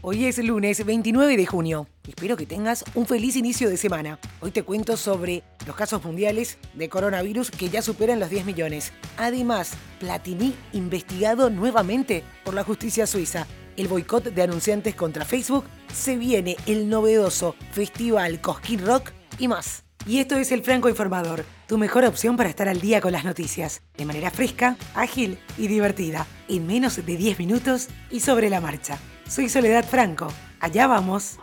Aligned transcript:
Hoy 0.00 0.26
es 0.26 0.38
lunes 0.38 0.86
29 0.86 1.36
de 1.36 1.44
junio. 1.44 1.88
Espero 2.06 2.36
que 2.36 2.46
tengas 2.46 2.84
un 2.94 3.04
feliz 3.04 3.34
inicio 3.34 3.68
de 3.68 3.76
semana. 3.76 4.20
Hoy 4.40 4.52
te 4.52 4.62
cuento 4.62 4.96
sobre 4.96 5.42
los 5.66 5.74
casos 5.74 6.04
mundiales 6.04 6.56
de 6.74 6.88
coronavirus 6.88 7.50
que 7.50 7.68
ya 7.68 7.82
superan 7.82 8.20
los 8.20 8.30
10 8.30 8.46
millones. 8.46 8.92
Además, 9.16 9.72
Platini 9.98 10.54
investigado 10.72 11.50
nuevamente 11.50 12.22
por 12.44 12.54
la 12.54 12.62
justicia 12.62 13.08
suiza. 13.08 13.48
El 13.76 13.88
boicot 13.88 14.22
de 14.22 14.42
anunciantes 14.42 14.94
contra 14.94 15.24
Facebook, 15.24 15.64
se 15.92 16.16
viene 16.16 16.56
el 16.66 16.88
novedoso 16.88 17.56
Festival 17.72 18.40
Cosquín 18.40 18.86
Rock 18.86 19.10
y 19.40 19.48
más. 19.48 19.82
Y 20.06 20.20
esto 20.20 20.36
es 20.36 20.52
el 20.52 20.62
Franco 20.62 20.88
Informador, 20.88 21.44
tu 21.68 21.76
mejor 21.76 22.06
opción 22.06 22.36
para 22.38 22.48
estar 22.48 22.66
al 22.66 22.80
día 22.80 23.02
con 23.02 23.12
las 23.12 23.24
noticias, 23.24 23.82
de 23.96 24.06
manera 24.06 24.30
fresca, 24.30 24.76
ágil 24.94 25.38
y 25.58 25.68
divertida, 25.68 26.26
en 26.48 26.66
menos 26.66 26.96
de 26.96 27.16
10 27.16 27.38
minutos 27.38 27.88
y 28.10 28.20
sobre 28.20 28.48
la 28.48 28.60
marcha. 28.60 28.98
Soy 29.28 29.50
Soledad 29.50 29.84
Franco. 29.84 30.32
Allá 30.60 30.86
vamos. 30.86 31.38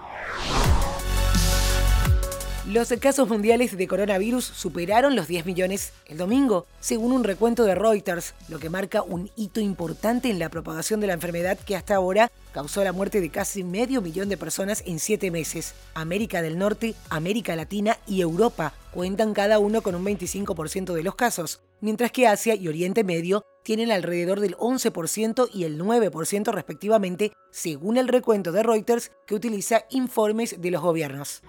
Los 2.67 2.91
casos 2.99 3.29
mundiales 3.29 3.77
de 3.77 3.87
coronavirus 3.87 4.43
superaron 4.43 5.15
los 5.15 5.27
10 5.27 5.45
millones 5.45 5.93
el 6.07 6.17
domingo, 6.17 6.65
según 6.79 7.11
un 7.11 7.23
recuento 7.23 7.63
de 7.63 7.75
Reuters, 7.75 8.33
lo 8.49 8.57
que 8.57 8.71
marca 8.71 9.03
un 9.03 9.29
hito 9.35 9.59
importante 9.59 10.31
en 10.31 10.39
la 10.39 10.49
propagación 10.49 10.99
de 10.99 11.05
la 11.05 11.13
enfermedad 11.13 11.59
que 11.59 11.75
hasta 11.75 11.93
ahora 11.93 12.31
causó 12.53 12.83
la 12.83 12.91
muerte 12.91 13.21
de 13.21 13.29
casi 13.29 13.63
medio 13.63 14.01
millón 14.01 14.29
de 14.29 14.37
personas 14.37 14.81
en 14.87 14.97
siete 14.97 15.29
meses. 15.29 15.75
América 15.93 16.41
del 16.41 16.57
Norte, 16.57 16.95
América 17.11 17.55
Latina 17.55 17.99
y 18.07 18.21
Europa 18.21 18.73
cuentan 18.91 19.35
cada 19.35 19.59
uno 19.59 19.83
con 19.83 19.93
un 19.93 20.03
25% 20.03 20.93
de 20.93 21.03
los 21.03 21.13
casos, 21.13 21.61
mientras 21.81 22.11
que 22.11 22.27
Asia 22.27 22.55
y 22.55 22.67
Oriente 22.67 23.03
Medio 23.03 23.43
tienen 23.63 23.91
alrededor 23.91 24.39
del 24.39 24.57
11% 24.57 25.49
y 25.53 25.65
el 25.65 25.79
9% 25.79 26.51
respectivamente, 26.51 27.31
según 27.51 27.97
el 27.97 28.07
recuento 28.07 28.51
de 28.51 28.63
Reuters 28.63 29.11
que 29.27 29.35
utiliza 29.35 29.85
informes 29.91 30.59
de 30.59 30.71
los 30.71 30.81
gobiernos. 30.81 31.43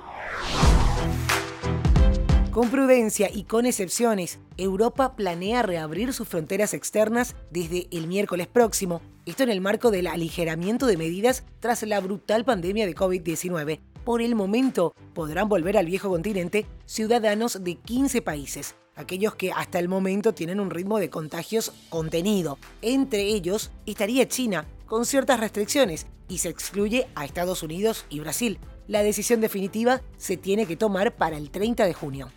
Con 2.56 2.70
prudencia 2.70 3.28
y 3.30 3.42
con 3.42 3.66
excepciones, 3.66 4.38
Europa 4.56 5.14
planea 5.14 5.60
reabrir 5.60 6.14
sus 6.14 6.26
fronteras 6.26 6.72
externas 6.72 7.36
desde 7.50 7.86
el 7.90 8.06
miércoles 8.06 8.46
próximo, 8.46 9.02
esto 9.26 9.42
en 9.42 9.50
el 9.50 9.60
marco 9.60 9.90
del 9.90 10.06
aligeramiento 10.06 10.86
de 10.86 10.96
medidas 10.96 11.44
tras 11.60 11.82
la 11.82 12.00
brutal 12.00 12.46
pandemia 12.46 12.86
de 12.86 12.96
COVID-19. 12.96 13.80
Por 14.06 14.22
el 14.22 14.34
momento, 14.34 14.94
podrán 15.12 15.50
volver 15.50 15.76
al 15.76 15.84
viejo 15.84 16.08
continente 16.08 16.64
ciudadanos 16.86 17.62
de 17.62 17.74
15 17.74 18.22
países, 18.22 18.74
aquellos 18.94 19.34
que 19.34 19.52
hasta 19.52 19.78
el 19.78 19.88
momento 19.88 20.32
tienen 20.32 20.58
un 20.58 20.70
ritmo 20.70 20.98
de 20.98 21.10
contagios 21.10 21.74
contenido. 21.90 22.56
Entre 22.80 23.24
ellos 23.24 23.70
estaría 23.84 24.28
China, 24.28 24.64
con 24.86 25.04
ciertas 25.04 25.40
restricciones, 25.40 26.06
y 26.26 26.38
se 26.38 26.48
excluye 26.48 27.06
a 27.16 27.26
Estados 27.26 27.62
Unidos 27.62 28.06
y 28.08 28.20
Brasil. 28.20 28.58
La 28.88 29.02
decisión 29.02 29.42
definitiva 29.42 30.00
se 30.16 30.38
tiene 30.38 30.64
que 30.64 30.76
tomar 30.76 31.16
para 31.16 31.36
el 31.36 31.50
30 31.50 31.84
de 31.84 31.92
junio. 31.92 32.30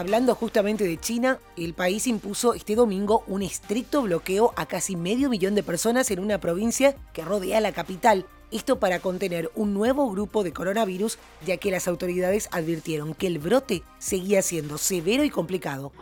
Hablando 0.00 0.34
justamente 0.34 0.84
de 0.84 0.96
China, 0.96 1.40
el 1.58 1.74
país 1.74 2.06
impuso 2.06 2.54
este 2.54 2.74
domingo 2.74 3.22
un 3.26 3.42
estricto 3.42 4.00
bloqueo 4.00 4.54
a 4.56 4.64
casi 4.64 4.96
medio 4.96 5.28
millón 5.28 5.54
de 5.54 5.62
personas 5.62 6.10
en 6.10 6.20
una 6.20 6.40
provincia 6.40 6.96
que 7.12 7.22
rodea 7.22 7.60
la 7.60 7.72
capital. 7.72 8.24
Esto 8.50 8.78
para 8.78 9.00
contener 9.00 9.50
un 9.54 9.74
nuevo 9.74 10.10
grupo 10.10 10.42
de 10.42 10.54
coronavirus, 10.54 11.18
ya 11.44 11.58
que 11.58 11.70
las 11.70 11.86
autoridades 11.86 12.48
advirtieron 12.50 13.12
que 13.12 13.26
el 13.26 13.38
brote 13.38 13.82
seguía 13.98 14.40
siendo 14.40 14.78
severo 14.78 15.22
y 15.22 15.28
complicado. 15.28 15.92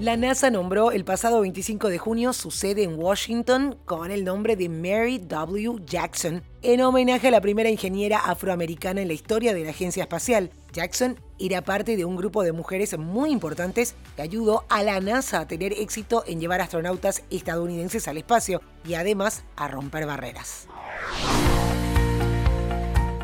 La 0.00 0.16
NASA 0.16 0.48
nombró 0.48 0.92
el 0.92 1.04
pasado 1.04 1.40
25 1.40 1.88
de 1.88 1.98
junio 1.98 2.32
su 2.32 2.52
sede 2.52 2.84
en 2.84 3.00
Washington 3.00 3.76
con 3.84 4.12
el 4.12 4.24
nombre 4.24 4.54
de 4.54 4.68
Mary 4.68 5.18
W. 5.18 5.80
Jackson, 5.84 6.44
en 6.62 6.82
homenaje 6.82 7.26
a 7.26 7.30
la 7.32 7.40
primera 7.40 7.68
ingeniera 7.68 8.20
afroamericana 8.20 9.00
en 9.00 9.08
la 9.08 9.14
historia 9.14 9.54
de 9.54 9.64
la 9.64 9.70
agencia 9.70 10.04
espacial. 10.04 10.52
Jackson 10.72 11.18
era 11.40 11.62
parte 11.62 11.96
de 11.96 12.04
un 12.04 12.14
grupo 12.14 12.44
de 12.44 12.52
mujeres 12.52 12.96
muy 12.96 13.32
importantes 13.32 13.96
que 14.14 14.22
ayudó 14.22 14.64
a 14.68 14.84
la 14.84 15.00
NASA 15.00 15.40
a 15.40 15.48
tener 15.48 15.72
éxito 15.72 16.22
en 16.28 16.38
llevar 16.38 16.60
astronautas 16.60 17.24
estadounidenses 17.30 18.06
al 18.06 18.18
espacio 18.18 18.62
y 18.86 18.94
además 18.94 19.42
a 19.56 19.66
romper 19.66 20.06
barreras. 20.06 20.68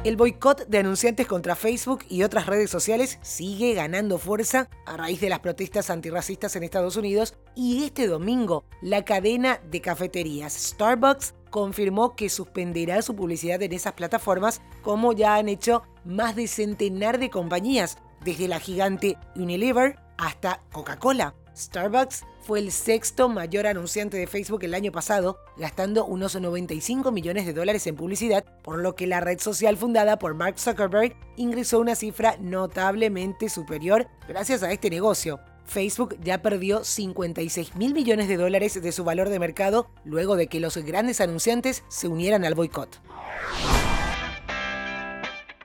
El 0.05 0.17
boicot 0.17 0.67
de 0.67 0.77
anunciantes 0.77 1.27
contra 1.27 1.57
Facebook 1.57 2.05
y 2.11 2.25
otras 2.25 2.45
redes 2.45 2.69
sociales 2.69 3.19
sigue 3.23 3.73
ganando 3.73 4.19
fuerza 4.19 4.69
a 4.85 4.99
raíz 4.99 5.19
de 5.23 5.31
las 5.31 5.41
protestas 5.41 5.89
antirracistas 5.89 6.55
en 6.55 6.63
Estados 6.63 6.97
Unidos 6.97 7.39
y 7.55 7.85
este 7.85 8.07
domingo 8.07 8.65
la 8.83 9.03
cadena 9.03 9.63
de 9.71 9.81
cafeterías 9.81 10.53
Starbucks 10.53 11.33
confirmó 11.49 12.17
que 12.17 12.29
suspenderá 12.29 13.01
su 13.01 13.17
publicidad 13.17 13.63
en 13.63 13.73
esas 13.73 13.95
plataformas 13.95 14.61
como 14.83 15.15
ya 15.15 15.37
han 15.37 15.49
hecho 15.49 15.85
más 16.05 16.37
de 16.37 16.49
centenar 16.49 17.19
de 17.19 17.31
compañías, 17.31 17.97
desde 18.23 18.47
la 18.47 18.61
gigante 18.61 19.17
Unilever 19.35 19.97
hasta 20.19 20.61
Coca-Cola. 20.71 21.35
Starbucks 21.57 22.25
fue 22.41 22.59
el 22.59 22.73
sexto 22.73 23.29
mayor 23.29 23.67
anunciante 23.67 24.17
de 24.17 24.27
Facebook 24.27 24.65
el 24.65 24.75
año 24.75 24.93
pasado, 24.93 25.39
gastando 25.57 26.05
unos 26.05 26.39
95 26.39 27.11
millones 27.13 27.47
de 27.47 27.53
dólares 27.53 27.87
en 27.87 27.97
publicidad, 27.97 28.45
por 28.63 28.81
lo 28.81 28.95
que 28.95 29.07
la 29.07 29.21
red 29.21 29.39
social 29.39 29.77
fundada 29.77 30.19
por 30.19 30.35
Mark 30.35 30.59
Zuckerberg 30.59 31.17
ingresó 31.37 31.79
una 31.79 31.95
cifra 31.95 32.37
notablemente 32.41 33.49
superior 33.49 34.09
gracias 34.29 34.63
a 34.63 34.73
este 34.73 34.91
negocio. 34.91 35.41
Facebook 35.65 36.19
ya 36.23 36.43
perdió 36.43 36.85
56 36.85 37.77
mil 37.77 37.95
millones 37.95 38.29
de 38.29 38.37
dólares 38.37 38.81
de 38.83 38.93
su 38.93 39.05
valor 39.05 39.31
de 39.31 39.39
mercado 39.39 39.91
luego 40.05 40.37
de 40.37 40.49
que 40.49 40.61
los 40.61 40.77
grandes 40.77 41.21
anunciantes 41.21 41.85
se 41.89 42.09
unieran 42.09 42.45
al 42.45 42.55
boicot. 42.55 43.01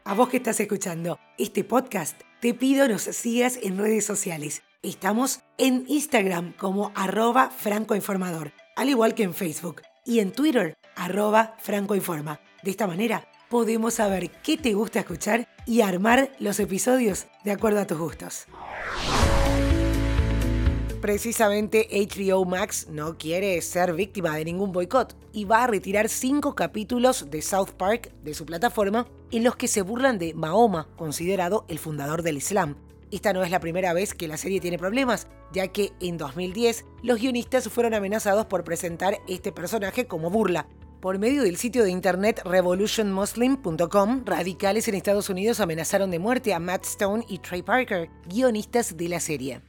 A 0.05 0.13
vos 0.15 0.29
que 0.29 0.37
estás 0.37 0.59
escuchando 0.59 1.19
este 1.37 1.63
podcast, 1.63 2.19
te 2.39 2.53
pido 2.53 2.87
nos 2.87 3.01
sigas 3.03 3.59
en 3.61 3.77
redes 3.77 4.05
sociales. 4.05 4.63
Estamos 4.81 5.41
en 5.57 5.83
Instagram 5.89 6.53
como 6.53 6.93
arroba 6.95 7.49
francoinformador, 7.49 8.53
al 8.77 8.87
igual 8.87 9.13
que 9.13 9.23
en 9.23 9.33
Facebook, 9.33 9.81
y 10.05 10.19
en 10.19 10.31
Twitter 10.31 10.77
arroba 10.95 11.57
francoinforma. 11.59 12.39
De 12.63 12.71
esta 12.71 12.87
manera 12.87 13.27
podemos 13.49 13.95
saber 13.95 14.31
qué 14.41 14.55
te 14.55 14.73
gusta 14.73 14.99
escuchar 14.99 15.49
y 15.65 15.81
armar 15.81 16.31
los 16.39 16.61
episodios 16.61 17.27
de 17.43 17.51
acuerdo 17.51 17.81
a 17.81 17.87
tus 17.87 17.97
gustos. 17.97 18.45
Precisamente 21.01 21.89
HBO 21.91 22.45
Max 22.45 22.87
no 22.89 23.17
quiere 23.17 23.61
ser 23.61 23.91
víctima 23.93 24.37
de 24.37 24.45
ningún 24.45 24.71
boicot 24.71 25.13
y 25.33 25.43
va 25.43 25.65
a 25.65 25.67
retirar 25.67 26.07
cinco 26.07 26.55
capítulos 26.55 27.29
de 27.29 27.41
South 27.41 27.71
Park 27.71 28.13
de 28.23 28.33
su 28.33 28.45
plataforma 28.45 29.07
en 29.31 29.43
los 29.43 29.57
que 29.57 29.67
se 29.67 29.81
burlan 29.81 30.19
de 30.19 30.33
Mahoma, 30.33 30.87
considerado 30.95 31.65
el 31.67 31.79
fundador 31.79 32.23
del 32.23 32.37
Islam. 32.37 32.77
Esta 33.11 33.33
no 33.33 33.43
es 33.43 33.49
la 33.49 33.59
primera 33.59 33.93
vez 33.93 34.13
que 34.13 34.27
la 34.27 34.37
serie 34.37 34.59
tiene 34.59 34.77
problemas, 34.77 35.27
ya 35.51 35.67
que 35.69 35.93
en 35.99 36.17
2010 36.17 36.85
los 37.01 37.19
guionistas 37.19 37.67
fueron 37.67 37.95
amenazados 37.95 38.45
por 38.45 38.63
presentar 38.63 39.17
este 39.27 39.51
personaje 39.51 40.05
como 40.05 40.29
burla. 40.29 40.67
Por 40.99 41.17
medio 41.17 41.43
del 41.43 41.57
sitio 41.57 41.83
de 41.83 41.91
internet 41.91 42.41
revolutionmuslim.com, 42.45 44.25
radicales 44.25 44.87
en 44.87 44.95
Estados 44.95 45.29
Unidos 45.29 45.59
amenazaron 45.59 46.11
de 46.11 46.19
muerte 46.19 46.53
a 46.53 46.59
Matt 46.59 46.85
Stone 46.85 47.25
y 47.27 47.39
Trey 47.39 47.63
Parker, 47.63 48.09
guionistas 48.27 48.95
de 48.95 49.09
la 49.09 49.19
serie. 49.19 49.61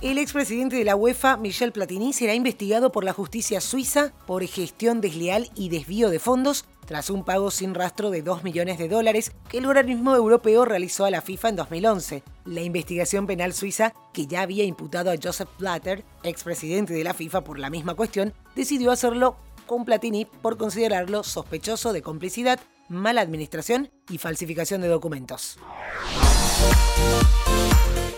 El 0.00 0.16
expresidente 0.16 0.76
de 0.76 0.84
la 0.84 0.94
UEFA, 0.94 1.36
Michel 1.36 1.72
Platini, 1.72 2.12
será 2.12 2.32
investigado 2.32 2.92
por 2.92 3.02
la 3.02 3.12
justicia 3.12 3.60
suiza 3.60 4.14
por 4.26 4.46
gestión 4.46 5.00
desleal 5.00 5.50
y 5.56 5.68
desvío 5.70 6.08
de 6.08 6.20
fondos 6.20 6.64
tras 6.88 7.10
un 7.10 7.22
pago 7.22 7.50
sin 7.50 7.74
rastro 7.74 8.08
de 8.10 8.22
2 8.22 8.44
millones 8.44 8.78
de 8.78 8.88
dólares 8.88 9.32
que 9.50 9.58
el 9.58 9.66
organismo 9.66 10.16
europeo 10.16 10.64
realizó 10.64 11.04
a 11.04 11.10
la 11.10 11.20
FIFA 11.20 11.50
en 11.50 11.56
2011. 11.56 12.22
La 12.46 12.62
investigación 12.62 13.26
penal 13.26 13.52
suiza, 13.52 13.92
que 14.14 14.26
ya 14.26 14.40
había 14.40 14.64
imputado 14.64 15.10
a 15.10 15.16
Joseph 15.22 15.50
Blatter, 15.58 16.02
expresidente 16.22 16.94
de 16.94 17.04
la 17.04 17.12
FIFA 17.12 17.44
por 17.44 17.58
la 17.58 17.68
misma 17.68 17.94
cuestión, 17.94 18.32
decidió 18.56 18.90
hacerlo 18.90 19.36
con 19.66 19.84
Platini 19.84 20.24
por 20.24 20.56
considerarlo 20.56 21.22
sospechoso 21.24 21.92
de 21.92 22.00
complicidad, 22.00 22.58
mala 22.88 23.20
administración 23.20 23.90
y 24.08 24.16
falsificación 24.16 24.80
de 24.80 24.88
documentos. 24.88 25.58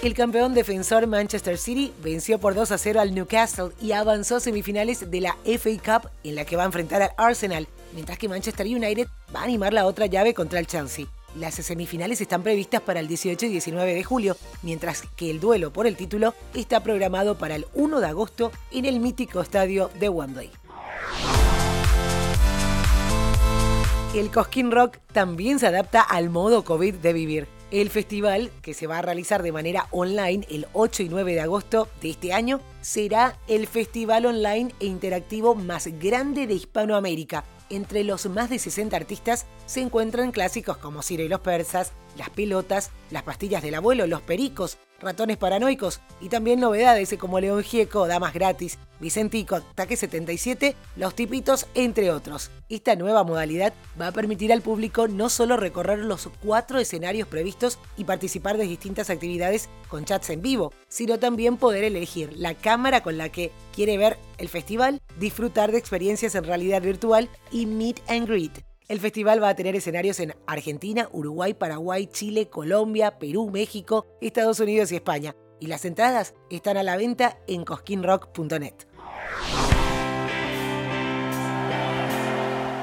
El 0.02 0.14
campeón 0.14 0.55
defensor 0.55 1.06
Manchester 1.06 1.58
City 1.58 1.93
venció 2.02 2.38
por 2.38 2.55
2 2.55 2.73
a 2.73 2.79
0 2.79 3.00
al 3.02 3.14
Newcastle 3.14 3.73
y 3.82 3.93
avanzó 3.93 4.37
a 4.37 4.41
semifinales 4.41 5.11
de 5.11 5.20
la 5.20 5.37
FA 5.44 6.00
Cup 6.00 6.11
en 6.25 6.37
la 6.37 6.47
que 6.47 6.56
va 6.56 6.62
a 6.62 6.67
enfrentar 6.67 7.02
al 7.02 7.11
Arsenal, 7.19 7.69
mientras 7.93 8.17
que 8.17 8.26
Manchester 8.26 8.67
United 8.67 9.08
va 9.35 9.41
a 9.41 9.44
animar 9.44 9.75
la 9.75 9.85
otra 9.85 10.06
llave 10.06 10.32
contra 10.32 10.58
el 10.58 10.67
Chelsea. 10.67 11.05
Las 11.37 11.56
semifinales 11.56 12.19
están 12.23 12.43
previstas 12.43 12.81
para 12.81 12.99
el 12.99 13.08
18 13.08 13.44
y 13.44 13.49
19 13.50 13.93
de 13.93 14.02
julio, 14.02 14.38
mientras 14.62 15.02
que 15.17 15.31
el 15.31 15.38
duelo 15.38 15.70
por 15.70 15.87
el 15.87 15.97
título 15.97 16.35
está 16.55 16.82
programado 16.82 17.37
para 17.37 17.55
el 17.56 17.67
1 17.75 18.00
de 18.00 18.06
agosto 18.06 18.53
en 18.73 18.87
el 18.87 19.00
mítico 19.00 19.43
estadio 19.43 19.91
de 20.00 20.08
Wembley. 20.08 20.50
El 24.14 24.31
Cosquín 24.31 24.70
Rock 24.70 24.96
también 25.12 25.58
se 25.58 25.67
adapta 25.67 26.00
al 26.00 26.31
modo 26.31 26.64
COVID 26.64 26.94
de 26.94 27.12
vivir. 27.12 27.60
El 27.70 27.88
festival, 27.88 28.50
que 28.62 28.75
se 28.75 28.88
va 28.88 28.99
a 28.99 29.02
realizar 29.02 29.44
de 29.44 29.52
manera 29.52 29.87
online 29.93 30.44
el 30.50 30.67
8 30.72 31.05
y 31.05 31.08
9 31.08 31.34
de 31.34 31.40
agosto 31.40 31.88
de 32.02 32.11
este 32.11 32.32
año, 32.32 32.61
será 32.81 33.38
el 33.46 33.69
festival 33.69 34.26
online 34.26 34.75
e 34.81 34.87
interactivo 34.87 35.55
más 35.55 35.87
grande 36.00 36.49
de 36.49 36.55
Hispanoamérica. 36.55 37.44
Entre 37.69 38.02
los 38.02 38.26
más 38.26 38.50
de 38.50 38.58
60 38.58 38.96
artistas 38.96 39.46
se 39.67 39.81
encuentran 39.81 40.32
clásicos 40.32 40.78
como 40.78 41.02
Ciro 41.02 41.22
y 41.22 41.28
los 41.28 41.40
persas, 41.40 41.93
Las 42.17 42.31
pelotas, 42.31 42.90
Las 43.12 43.22
pastillas 43.22 43.62
del 43.62 43.76
abuelo, 43.76 44.08
Los 44.08 44.22
pericos, 44.22 44.76
Ratones 45.00 45.38
Paranoicos 45.38 46.00
y 46.20 46.29
también 46.29 46.61
novedades 46.61 47.14
como 47.19 47.41
León 47.41 47.62
Gieco, 47.62 48.06
Damas 48.06 48.35
Gratis, 48.35 48.79
Vicentico, 49.00 49.61
Taque 49.75 49.97
77, 49.97 50.76
Los 50.97 51.14
Tipitos, 51.14 51.67
entre 51.75 52.11
otros. 52.11 52.50
Esta 52.69 52.94
nueva 52.97 53.25
modalidad 53.25 53.73
va 54.00 54.08
a 54.08 54.12
permitir 54.12 54.52
al 54.52 54.62
público 54.62 55.08
no 55.08 55.29
solo 55.29 55.56
recorrer 55.56 56.00
los 56.00 56.29
cuatro 56.43 56.79
escenarios 56.79 57.26
previstos 57.26 57.79
y 57.97 58.05
participar 58.05 58.58
de 58.58 58.64
distintas 58.64 59.11
actividades 59.11 59.69
con 59.88 60.05
chats 60.05 60.31
en 60.31 60.43
vivo, 60.43 60.73
sino 60.88 61.19
también 61.19 61.56
poder 61.56 61.85
elegir 61.85 62.32
la 62.37 62.55
cámara 62.55 63.03
con 63.03 63.19
la 63.19 63.31
que 63.31 63.50
quiere 63.75 63.99
ver 63.99 64.19
el 64.38 64.49
festival, 64.49 65.00
disfrutar 65.19 65.73
de 65.73 65.79
experiencias 65.79 66.35
en 66.35 66.44
realidad 66.44 66.82
virtual 66.82 67.29
y 67.50 67.67
meet 67.67 68.00
and 68.08 68.29
greet. 68.29 68.69
El 68.91 68.99
festival 68.99 69.41
va 69.41 69.51
a 69.51 69.55
tener 69.55 69.77
escenarios 69.77 70.19
en 70.19 70.35
Argentina, 70.49 71.09
Uruguay, 71.13 71.55
Paraguay, 71.55 72.09
Chile, 72.09 72.49
Colombia, 72.49 73.21
Perú, 73.21 73.49
México, 73.49 74.09
Estados 74.21 74.59
Unidos 74.59 74.91
y 74.91 74.97
España. 74.97 75.37
Y 75.61 75.69
las 75.69 75.85
entradas 75.85 76.35
están 76.51 76.77
a 76.77 76.83
la 76.83 76.97
venta 76.97 77.39
en 77.47 77.65
cosquinrock.net. 77.65 78.75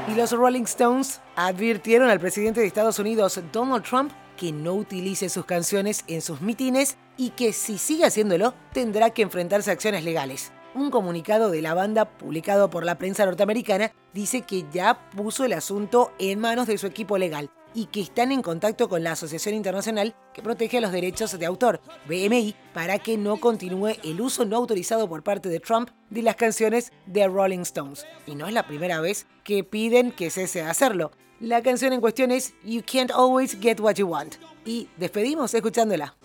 Y 0.08 0.16
los 0.16 0.32
Rolling 0.32 0.64
Stones 0.64 1.20
advirtieron 1.36 2.10
al 2.10 2.22
presidente 2.22 2.62
de 2.62 2.68
Estados 2.68 3.00
Unidos, 3.00 3.42
Donald 3.52 3.84
Trump, 3.84 4.14
que 4.38 4.54
no 4.54 4.76
utilice 4.76 5.28
sus 5.28 5.44
canciones 5.44 6.06
en 6.08 6.22
sus 6.22 6.40
mítines 6.40 6.98
y 7.18 7.32
que 7.32 7.52
si 7.52 7.78
sigue 7.78 8.06
haciéndolo 8.06 8.54
tendrá 8.72 9.10
que 9.10 9.24
enfrentarse 9.24 9.72
a 9.72 9.74
acciones 9.74 10.06
legales 10.06 10.54
un 10.78 10.92
comunicado 10.92 11.50
de 11.50 11.62
la 11.62 11.74
banda 11.74 12.06
publicado 12.06 12.70
por 12.70 12.86
la 12.86 12.98
prensa 12.98 13.26
norteamericana 13.26 13.92
dice 14.14 14.42
que 14.42 14.66
ya 14.72 15.10
puso 15.10 15.44
el 15.44 15.54
asunto 15.54 16.12
en 16.20 16.40
manos 16.40 16.68
de 16.68 16.78
su 16.78 16.86
equipo 16.86 17.18
legal 17.18 17.50
y 17.74 17.88
que 17.88 18.02
están 18.02 18.32
en 18.32 18.42
contacto 18.42 18.88
con 18.88 19.04
la 19.04 19.12
Asociación 19.12 19.56
Internacional 19.56 20.16
que 20.34 20.42
protege 20.42 20.80
los 20.80 20.92
derechos 20.92 21.38
de 21.38 21.46
autor, 21.46 21.82
BMI, 22.08 22.56
para 22.74 23.00
que 23.00 23.18
no 23.18 23.38
continúe 23.38 23.96
el 24.04 24.22
uso 24.22 24.46
no 24.46 24.56
autorizado 24.56 25.10
por 25.10 25.24
parte 25.24 25.50
de 25.50 25.60
Trump 25.60 25.90
de 26.10 26.22
las 26.22 26.36
canciones 26.36 26.92
de 27.06 27.28
Rolling 27.28 27.60
Stones. 27.60 28.06
Y 28.26 28.36
no 28.36 28.48
es 28.48 28.54
la 28.54 28.68
primera 28.68 29.02
vez 29.02 29.28
que 29.44 29.64
piden 29.64 30.12
que 30.12 30.30
cese 30.30 30.60
de 30.60 30.66
hacerlo. 30.66 31.12
La 31.40 31.62
canción 31.62 31.94
en 31.94 32.02
cuestión 32.02 32.32
es 32.32 32.54
You 32.64 32.82
Can't 32.86 33.12
Always 33.12 33.58
Get 33.60 33.80
What 33.80 33.96
You 33.96 34.08
Want. 34.08 34.36
Y 34.66 34.90
despedimos 34.98 35.54
escuchándola. 35.54 36.16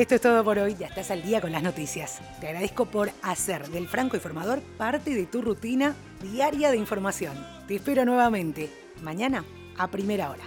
Esto 0.00 0.14
es 0.14 0.22
todo 0.22 0.42
por 0.42 0.58
hoy, 0.58 0.76
ya 0.76 0.86
estás 0.86 1.10
al 1.10 1.22
día 1.22 1.42
con 1.42 1.52
las 1.52 1.62
noticias. 1.62 2.22
Te 2.40 2.46
agradezco 2.46 2.86
por 2.86 3.10
hacer 3.20 3.68
del 3.68 3.86
Franco 3.86 4.16
Informador 4.16 4.62
parte 4.78 5.14
de 5.14 5.26
tu 5.26 5.42
rutina 5.42 5.94
diaria 6.22 6.70
de 6.70 6.78
información. 6.78 7.34
Te 7.68 7.74
espero 7.74 8.06
nuevamente 8.06 8.70
mañana 9.02 9.44
a 9.76 9.88
primera 9.88 10.30
hora. 10.30 10.42